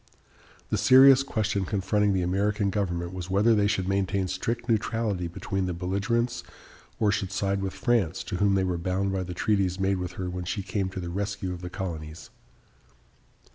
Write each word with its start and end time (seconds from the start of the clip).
The 0.71 0.79
serious 0.79 1.21
question 1.21 1.63
confronting 1.63 2.13
the 2.13 2.23
American 2.23 2.71
government 2.71 3.13
was 3.13 3.29
whether 3.29 3.53
they 3.53 3.67
should 3.67 3.87
maintain 3.87 4.27
strict 4.27 4.67
neutrality 4.67 5.27
between 5.27 5.67
the 5.67 5.75
belligerents 5.75 6.43
or 6.99 7.11
should 7.11 7.31
side 7.31 7.61
with 7.61 7.73
France, 7.75 8.23
to 8.23 8.37
whom 8.37 8.55
they 8.55 8.63
were 8.63 8.79
bound 8.79 9.11
by 9.13 9.21
the 9.21 9.35
treaties 9.35 9.79
made 9.79 9.99
with 9.99 10.13
her 10.13 10.27
when 10.27 10.45
she 10.45 10.63
came 10.63 10.89
to 10.89 10.99
the 10.99 11.09
rescue 11.11 11.53
of 11.53 11.61
the 11.61 11.69
colonies. 11.69 12.31